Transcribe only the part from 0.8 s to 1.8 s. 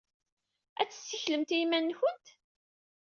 Ad tessiklemt i